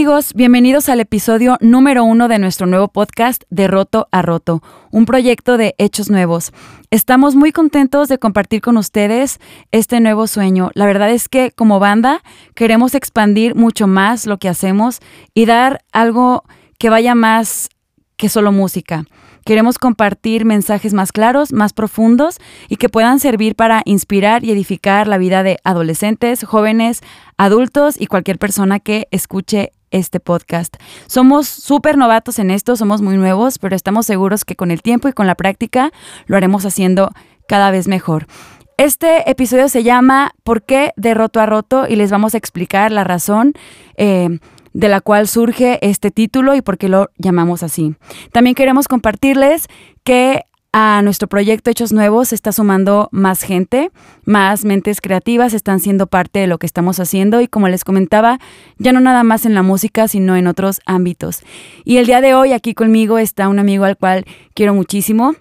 [0.00, 5.04] amigos, bienvenidos al episodio número uno de nuestro nuevo podcast de Roto a Roto, un
[5.04, 6.52] proyecto de Hechos Nuevos.
[6.90, 9.40] Estamos muy contentos de compartir con ustedes
[9.72, 10.70] este nuevo sueño.
[10.72, 12.22] La verdad es que como banda
[12.54, 15.00] queremos expandir mucho más lo que hacemos
[15.34, 16.44] y dar algo
[16.78, 17.68] que vaya más
[18.16, 19.04] que solo música.
[19.50, 25.08] Queremos compartir mensajes más claros, más profundos y que puedan servir para inspirar y edificar
[25.08, 27.00] la vida de adolescentes, jóvenes,
[27.36, 30.76] adultos y cualquier persona que escuche este podcast.
[31.08, 35.08] Somos súper novatos en esto, somos muy nuevos, pero estamos seguros que con el tiempo
[35.08, 35.90] y con la práctica
[36.26, 37.10] lo haremos haciendo
[37.48, 38.28] cada vez mejor.
[38.76, 41.88] Este episodio se llama ¿Por qué de roto a roto?
[41.88, 43.54] y les vamos a explicar la razón.
[43.96, 44.38] Eh,
[44.72, 47.94] de la cual surge este título y por qué lo llamamos así.
[48.32, 49.68] También queremos compartirles
[50.04, 53.90] que a nuestro proyecto Hechos Nuevos se está sumando más gente,
[54.24, 58.38] más mentes creativas están siendo parte de lo que estamos haciendo y como les comentaba,
[58.78, 61.42] ya no nada más en la música, sino en otros ámbitos.
[61.84, 65.34] Y el día de hoy aquí conmigo está un amigo al cual quiero muchísimo,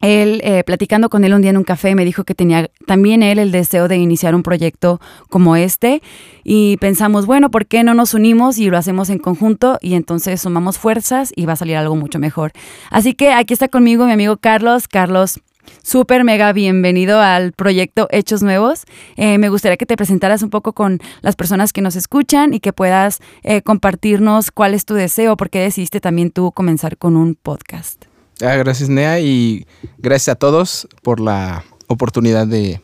[0.00, 3.22] él, eh, platicando con él un día en un café, me dijo que tenía también
[3.22, 6.02] él el deseo de iniciar un proyecto como este
[6.44, 9.78] y pensamos, bueno, ¿por qué no nos unimos y lo hacemos en conjunto?
[9.80, 12.52] Y entonces sumamos fuerzas y va a salir algo mucho mejor.
[12.90, 14.88] Así que aquí está conmigo mi amigo Carlos.
[14.88, 15.40] Carlos,
[15.82, 18.84] súper mega bienvenido al proyecto Hechos Nuevos.
[19.16, 22.60] Eh, me gustaría que te presentaras un poco con las personas que nos escuchan y
[22.60, 27.16] que puedas eh, compartirnos cuál es tu deseo, por qué decidiste también tú comenzar con
[27.16, 28.09] un podcast.
[28.42, 29.66] Ah, gracias, Nea, y
[29.98, 32.80] gracias a todos por la oportunidad de,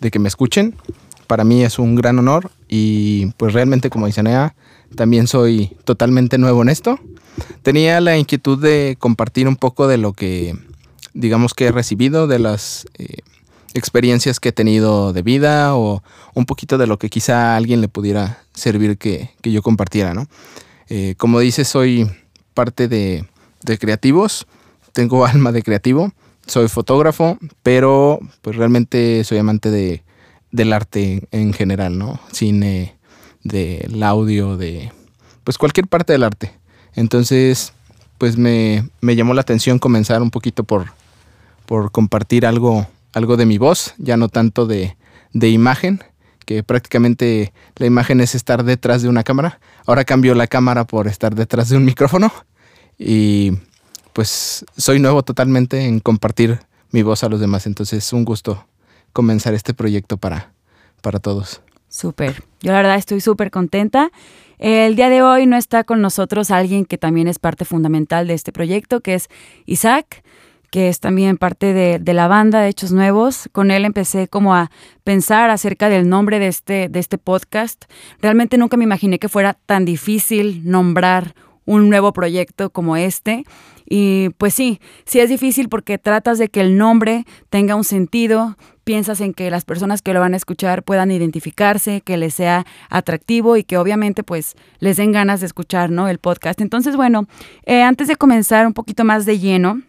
[0.00, 0.76] que me escuchen.
[1.26, 4.54] Para mí es un gran honor y pues realmente, como dice Nea,
[4.94, 7.00] también soy totalmente nuevo en esto.
[7.62, 10.56] Tenía la inquietud de compartir un poco de lo que,
[11.12, 13.18] digamos que he recibido, de las eh,
[13.74, 17.80] experiencias que he tenido de vida o un poquito de lo que quizá a alguien
[17.80, 20.28] le pudiera servir que, yo compartiera, ¿no?
[20.88, 22.08] Eh, como dice, soy
[22.54, 23.24] parte de,
[23.64, 24.46] de creativos
[24.92, 26.12] tengo alma de creativo,
[26.46, 30.02] soy fotógrafo, pero pues realmente soy amante de,
[30.50, 32.20] del arte en general, ¿no?
[32.32, 32.96] Cine,
[33.42, 34.92] del audio, de
[35.44, 36.52] pues cualquier parte del arte.
[36.94, 37.72] Entonces,
[38.18, 40.92] pues me, llamó la atención comenzar un poquito por,
[41.66, 44.96] por compartir algo, algo de mi voz, ya no tanto de,
[45.32, 46.02] de imagen,
[46.44, 49.60] que prácticamente la imagen es estar detrás de una cámara.
[49.86, 52.32] Ahora cambio la cámara por estar detrás de un micrófono.
[52.98, 53.52] Y
[54.12, 56.60] pues soy nuevo totalmente en compartir
[56.90, 57.66] mi voz a los demás.
[57.66, 58.66] Entonces es un gusto
[59.12, 60.52] comenzar este proyecto para,
[61.02, 61.62] para todos.
[61.88, 62.44] Súper.
[62.60, 64.10] Yo la verdad estoy súper contenta.
[64.58, 68.34] El día de hoy no está con nosotros alguien que también es parte fundamental de
[68.34, 69.28] este proyecto, que es
[69.66, 70.22] Isaac,
[70.70, 73.48] que es también parte de, de, la banda de Hechos Nuevos.
[73.52, 74.70] Con él empecé como a
[75.02, 77.86] pensar acerca del nombre de este, de este podcast.
[78.20, 81.34] Realmente nunca me imaginé que fuera tan difícil nombrar
[81.64, 83.44] un nuevo proyecto como este.
[83.92, 88.56] Y pues sí, sí es difícil porque tratas de que el nombre tenga un sentido,
[88.84, 92.64] piensas en que las personas que lo van a escuchar puedan identificarse, que les sea
[92.88, 96.08] atractivo y que obviamente pues les den ganas de escuchar ¿no?
[96.08, 96.60] el podcast.
[96.60, 97.26] Entonces, bueno,
[97.66, 99.82] eh, antes de comenzar un poquito más de lleno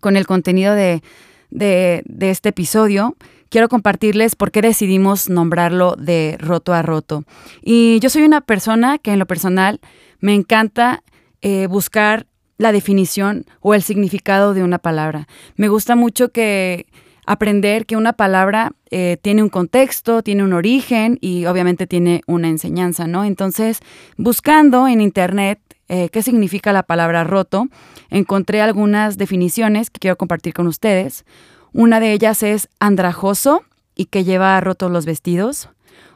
[0.00, 1.02] con el contenido de,
[1.50, 3.14] de, de este episodio,
[3.50, 7.24] quiero compartirles por qué decidimos nombrarlo de roto a roto.
[7.62, 9.80] Y yo soy una persona que en lo personal
[10.18, 11.02] me encanta
[11.42, 12.26] eh, buscar
[12.58, 15.26] la definición o el significado de una palabra.
[15.56, 16.86] Me gusta mucho que
[17.24, 22.48] aprender que una palabra eh, tiene un contexto, tiene un origen y obviamente tiene una
[22.48, 23.24] enseñanza, ¿no?
[23.24, 23.80] Entonces,
[24.16, 27.68] buscando en internet eh, qué significa la palabra roto,
[28.10, 31.24] encontré algunas definiciones que quiero compartir con ustedes.
[31.72, 33.62] Una de ellas es andrajoso
[33.94, 35.68] y que lleva rotos los vestidos.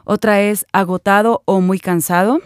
[0.05, 2.41] Otra es agotado o muy cansado.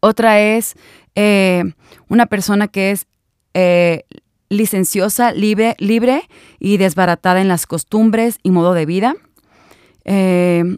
[0.00, 0.76] Otra es
[1.16, 1.64] eh,
[2.08, 3.06] una persona que es
[3.54, 4.04] eh,
[4.48, 6.28] licenciosa, libre, libre
[6.60, 9.14] y desbaratada en las costumbres y modo de vida.
[10.04, 10.76] Eh,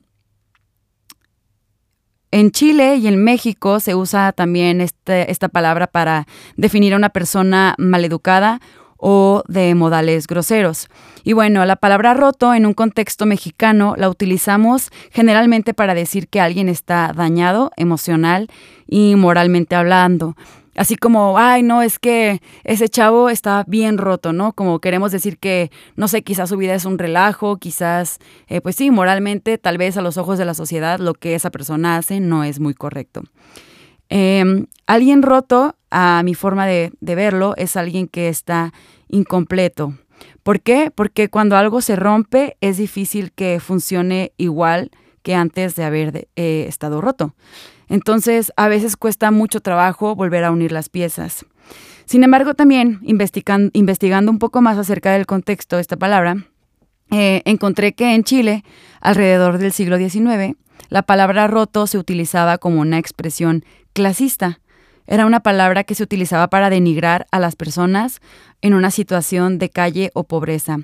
[2.31, 6.27] en Chile y en México se usa también este, esta palabra para
[6.57, 8.61] definir a una persona maleducada
[8.99, 10.89] o de modales groseros.
[11.25, 16.41] Y bueno, la palabra roto en un contexto mexicano la utilizamos generalmente para decir que
[16.41, 18.49] alguien está dañado emocional
[18.87, 20.37] y moralmente hablando.
[20.79, 24.53] Así como, ay, no, es que ese chavo está bien roto, ¿no?
[24.53, 28.77] Como queremos decir que, no sé, quizás su vida es un relajo, quizás, eh, pues
[28.77, 32.21] sí, moralmente, tal vez a los ojos de la sociedad, lo que esa persona hace
[32.21, 33.25] no es muy correcto.
[34.09, 38.73] Em, alguien roto, a mi forma de, verlo, es alguien que está
[39.09, 39.95] incompleto.
[40.43, 40.91] ¿Por qué?
[40.95, 44.91] Porque cuando algo se rompe es difícil que funcione igual
[45.23, 47.35] que antes de haber eh, estado roto.
[47.89, 51.47] Entonces, a veces cuesta mucho trabajo volver a unir las piezas.
[52.05, 56.47] Sin embargo, también investigando un poco más acerca del contexto de esta palabra,
[57.11, 58.65] eh, encontré que en Chile,
[59.01, 60.57] alrededor del siglo XIX,
[60.89, 64.61] la palabra roto se utilizaba como una expresión clasista.
[65.07, 68.21] Era una palabra que se utilizaba para denigrar a las personas
[68.61, 70.81] en una situación de calle o pobreza.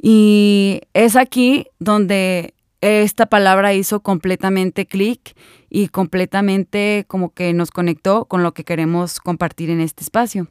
[0.00, 5.34] Y es aquí donde esta palabra hizo completamente clic
[5.70, 10.48] y completamente como que nos conectó con lo que queremos compartir en este espacio.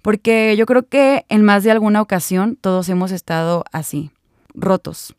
[0.00, 4.12] Porque yo creo que en más de alguna ocasión todos hemos estado así,
[4.54, 5.14] rotos.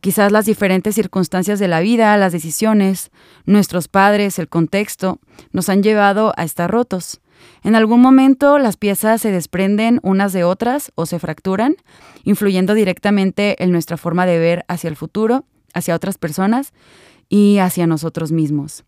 [0.00, 3.10] quizás las diferentes circunstancias de la vida, las decisiones,
[3.44, 5.18] nuestros padres, el contexto,
[5.52, 7.20] nos han llevado a estar rotos.
[7.62, 11.76] En algún momento las piezas se desprenden unas de otras o se fracturan,
[12.24, 15.44] influyendo directamente en nuestra forma de ver hacia el futuro,
[15.74, 16.72] hacia otras personas
[17.28, 18.84] y hacia nosotros mismos.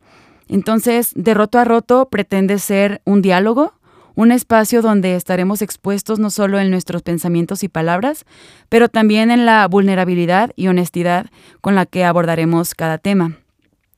[0.48, 3.74] Entonces, de roto a roto pretende ser un diálogo,
[4.20, 8.26] un espacio donde estaremos expuestos no solo en nuestros pensamientos y palabras,
[8.68, 11.30] pero también en la vulnerabilidad y honestidad
[11.62, 13.38] con la que abordaremos cada tema.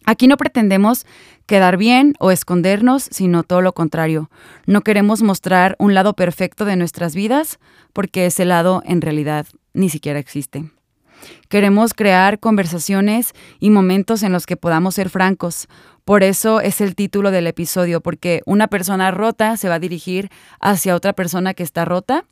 [0.05, 1.07] Aquí no pretendemos
[1.47, 4.31] quedar bien o escondernos, sino todo lo contrario.
[4.65, 7.59] No queremos mostrar un lado perfecto de nuestras vidas,
[7.93, 10.71] porque ese lado en realidad ni siquiera existe.
[11.49, 15.69] Queremos crear conversaciones y momentos en los que podamos ser francos.
[16.05, 20.31] Por eso es el título del episodio, porque una persona rota se va a dirigir
[20.61, 22.25] hacia otra persona que está rota,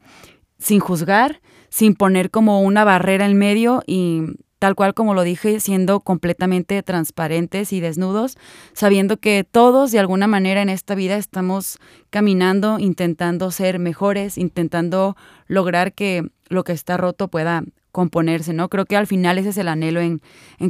[0.58, 4.22] sin juzgar, sin poner como una barrera en medio y
[4.60, 8.36] tal cual como lo dije, siendo completamente transparentes y desnudos,
[8.74, 11.78] sabiendo que todos de alguna manera en esta vida estamos
[12.10, 15.16] caminando, intentando ser mejores, intentando
[15.46, 18.68] lograr que lo que está roto pueda componerse, ¿no?
[18.68, 20.20] Creo que al final ese es el anhelo en,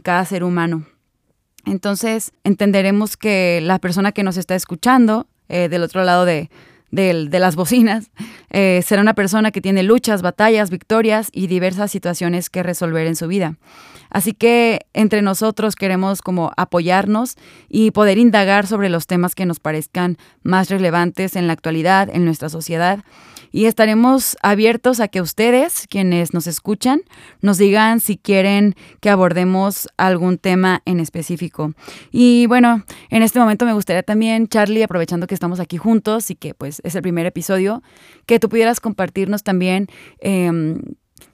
[0.02, 0.87] cada ser humano.
[1.67, 6.49] Entonces entenderemos que la persona que nos está escuchando eh, del otro lado de,
[6.90, 8.11] de, las bocinas,
[8.50, 13.17] eh, será una persona que tiene luchas, batallas, victorias y diversas situaciones que resolver en
[13.17, 13.56] su vida.
[14.11, 17.37] Así que entre nosotros queremos como apoyarnos
[17.69, 22.25] y poder indagar sobre los temas que nos parezcan más relevantes en la actualidad, en
[22.25, 23.05] nuestra sociedad
[23.52, 27.02] y estaremos abiertos a que ustedes, quienes nos escuchan,
[27.41, 31.73] nos digan si quieren que abordemos algún tema en específico.
[32.11, 36.37] Y bueno, en este momento me gustaría también, Charlie, aprovechando que estamos aquí juntos y
[36.37, 37.82] que pues es el primer episodio,
[38.26, 39.87] que tú pudieras compartirnos también...
[40.20, 40.81] Em,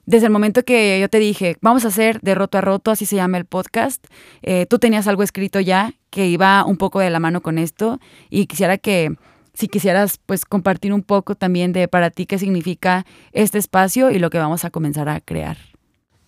[0.05, 3.05] desde el momento que yo te dije, vamos a hacer de roto a roto, así
[3.05, 4.05] se llama el podcast,
[4.41, 7.99] eh, tú tenías algo escrito ya que iba un poco de la mano con esto
[8.29, 9.15] y quisiera que
[9.57, 14.19] si quisieras pues compartir un poco también de para ti qué significa este espacio y
[14.19, 15.57] lo que vamos a comenzar a crear.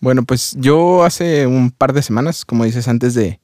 [0.00, 3.38] Bueno, pues yo hace un par de semanas, como dices, antes de,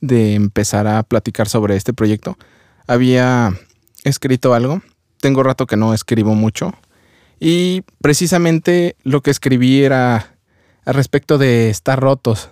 [0.00, 2.38] de empezar a platicar sobre este proyecto,
[2.86, 3.58] había
[4.04, 4.80] escrito algo.
[5.20, 6.72] Tengo rato que no escribo mucho.
[7.40, 10.36] Y precisamente lo que escribí era
[10.84, 12.50] al respecto de estar rotos.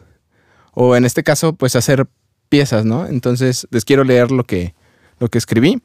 [0.72, 2.08] O en este caso, pues hacer
[2.48, 3.06] piezas, ¿no?
[3.06, 4.74] Entonces les quiero leer lo que,
[5.20, 5.80] lo que escribí.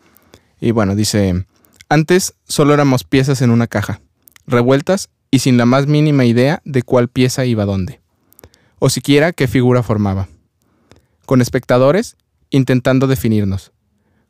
[0.60, 1.46] Y bueno, dice,
[1.90, 4.02] antes solo éramos piezas en una caja,
[4.48, 8.02] revueltas y sin la más mínima idea de cuál pieza iba dónde,
[8.80, 10.28] o siquiera qué figura formaba.
[11.26, 12.18] Con espectadores
[12.50, 13.72] intentando definirnos,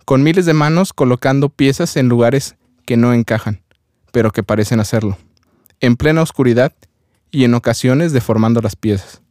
[0.05, 2.55] con miles de manos colocando piezas en lugares
[2.85, 3.61] que no encajan,
[4.11, 5.17] pero que parecen hacerlo,
[5.79, 6.73] en plena oscuridad
[7.31, 9.21] y en ocasiones deformando las piezas.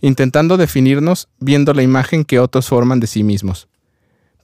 [0.00, 3.68] Intentando definirnos viendo la imagen que otros forman de sí mismos.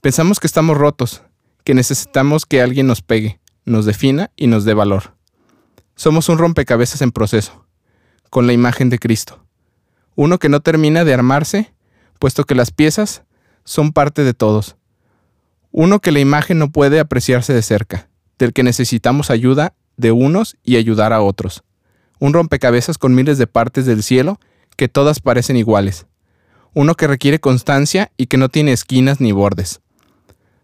[0.01, 1.21] Pensamos que estamos rotos,
[1.69, 5.13] que necesitamos que alguien nos pegue, nos defina y nos dé valor.
[5.93, 7.67] Somos un rompecabezas en proceso,
[8.31, 9.45] con la imagen de Cristo.
[10.15, 11.71] Uno que no termina de armarse,
[12.17, 13.21] puesto que las piezas
[13.65, 14.77] son parte de todos.
[15.69, 18.09] Uno que la imagen no puede apreciarse de cerca,
[18.39, 21.63] del que necesitamos ayuda de unos y ayudar a otros.
[22.17, 24.39] Un rompecabezas con miles de partes del cielo
[24.75, 26.07] que todas parecen iguales.
[26.73, 29.81] Uno que requiere constancia y que no tiene esquinas ni bordes.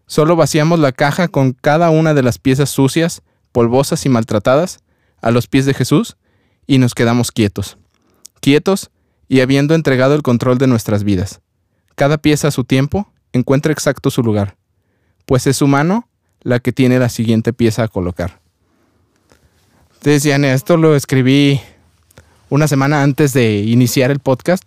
[0.06, 4.80] Solo vaciamos la caja con cada una de las piezas sucias, polvosas y maltratadas
[5.20, 6.16] a los pies de Jesús
[6.66, 7.76] y nos quedamos quietos.
[8.40, 8.90] Quietos
[9.28, 11.40] y habiendo entregado el control de nuestras vidas.
[11.96, 14.56] Cada pieza a su tiempo encuentra exacto su lugar,
[15.24, 16.08] pues es su mano
[16.42, 18.40] la que tiene la siguiente pieza a colocar.
[20.02, 21.60] Decían, esto lo escribí
[22.48, 24.62] una semana antes de iniciar el podcast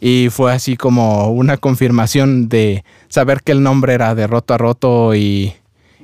[0.00, 4.58] y fue así como una confirmación de saber que el nombre era de roto a
[4.58, 5.54] roto y,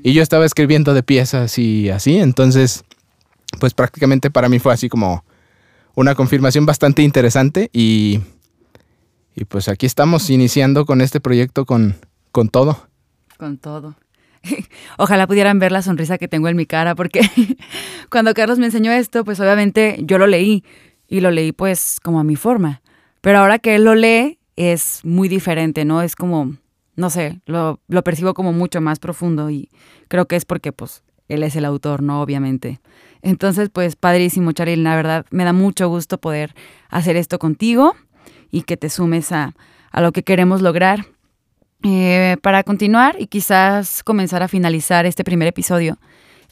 [0.02, 2.84] yo estaba escribiendo de piezas y así, entonces
[3.58, 5.24] pues prácticamente para mí fue así como
[5.94, 8.20] una confirmación bastante interesante y,
[9.34, 11.96] Y pues aquí estamos iniciando con este proyecto con,
[12.32, 12.86] con todo.
[13.38, 13.96] Con todo.
[14.98, 17.20] Ojalá pudieran ver la sonrisa que tengo en mi cara, porque
[18.10, 20.64] cuando Carlos me enseñó esto, pues obviamente yo lo leí
[21.08, 22.82] y lo leí pues como a mi forma.
[23.24, 26.02] Pero ahora que él lo lee, es muy diferente, ¿no?
[26.02, 26.56] Es como,
[26.94, 29.70] no sé, lo, lo percibo como mucho más profundo y
[30.08, 32.20] creo que es porque pues él es el autor, ¿no?
[32.20, 32.82] Obviamente.
[33.22, 36.54] Entonces, pues padrísimo, Charly, la verdad me da mucho gusto poder
[36.90, 37.96] hacer esto contigo
[38.50, 39.54] y que te sumes a,
[39.90, 41.06] a lo que queremos lograr.
[41.82, 45.96] Eh, para continuar y quizás comenzar a finalizar este primer episodio,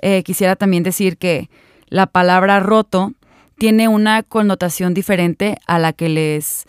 [0.00, 1.50] eh, quisiera también decir que
[1.88, 3.12] la palabra roto
[3.62, 6.64] tiene una connotación diferente a la que les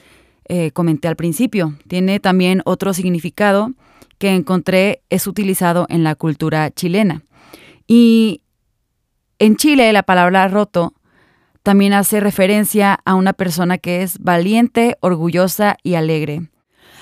[0.45, 1.73] eh, comenté al principio.
[1.87, 3.71] Tiene también otro significado
[4.19, 7.23] que encontré es utilizado en la cultura chilena.
[7.87, 8.43] Y
[9.39, 10.93] en Chile la palabra roto
[11.63, 16.51] también hace referencia a una persona que es valiente, orgullosa y alegre.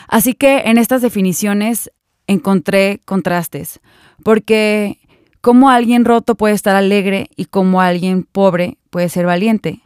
[0.08, 1.92] Así que en estas definiciones
[2.28, 3.82] encontré contrastes,
[4.24, 5.00] porque
[5.42, 9.82] cómo alguien roto puede estar alegre y cómo alguien pobre puede ser valiente.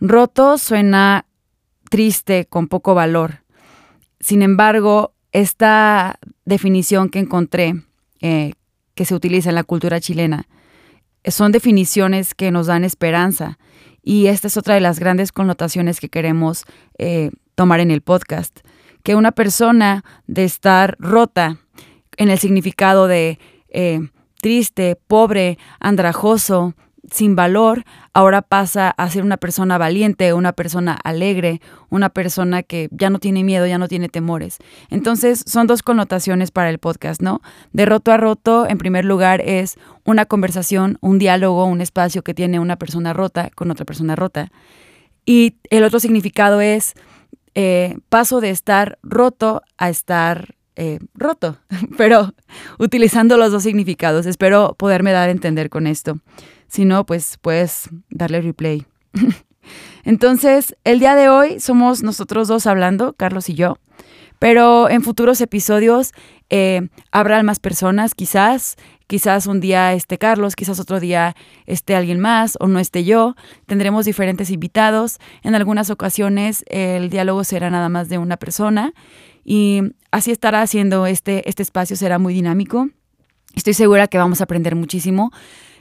[0.00, 1.26] Roto suena
[1.90, 3.42] triste, con poco valor.
[4.20, 7.74] Sin embargo, esta definición que encontré,
[8.20, 8.52] eh,
[8.94, 10.46] que se utiliza en la cultura chilena,
[11.26, 13.58] son definiciones que nos dan esperanza.
[14.02, 16.64] Y esta es otra de las grandes connotaciones que queremos
[16.98, 18.60] eh, tomar en el podcast
[19.04, 21.58] que una persona de estar rota
[22.16, 23.38] en el significado de
[23.68, 24.00] eh,
[24.44, 26.74] triste, pobre, andrajoso,
[27.10, 32.90] sin valor, ahora pasa a ser una persona valiente, una persona alegre, una persona que
[32.90, 34.58] ya no tiene miedo, ya no tiene temores.
[34.90, 37.40] Entonces, son dos connotaciones para el podcast, ¿no?
[37.72, 42.34] De roto a roto, en primer lugar, es una conversación, un diálogo, un espacio que
[42.34, 44.52] tiene una persona rota con otra persona rota.
[45.24, 46.92] Y el otro significado es
[47.54, 51.58] eh, paso de estar roto a estar eh, roto,
[51.96, 52.34] pero
[52.78, 54.26] utilizando los dos significados.
[54.26, 56.18] Espero poderme dar a entender con esto.
[56.68, 58.86] Si no, pues puedes darle replay.
[60.04, 63.78] Entonces, el día de hoy somos nosotros dos hablando, Carlos y yo,
[64.38, 66.12] pero en futuros episodios
[66.50, 68.76] eh, habrá más personas, quizás,
[69.06, 71.34] quizás un día esté Carlos, quizás otro día
[71.66, 73.36] esté alguien más o no esté yo.
[73.66, 75.18] Tendremos diferentes invitados.
[75.42, 78.92] En algunas ocasiones el diálogo será nada más de una persona
[79.44, 82.88] y así estará haciendo este, este espacio, será muy dinámico.
[83.54, 85.32] Estoy segura que vamos a aprender muchísimo.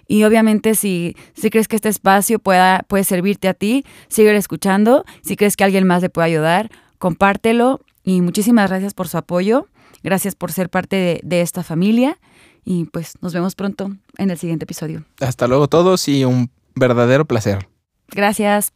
[0.07, 5.05] Y obviamente si, si crees que este espacio pueda, puede servirte a ti, sigue escuchando.
[5.21, 7.81] Si crees que alguien más le puede ayudar, compártelo.
[8.03, 9.67] Y muchísimas gracias por su apoyo.
[10.03, 12.19] Gracias por ser parte de, esta familia
[12.65, 15.05] y pues nos vemos pronto en el siguiente episodio.
[15.21, 17.69] Hasta luego todos y un verdadero placer.
[18.09, 18.73] Gracias.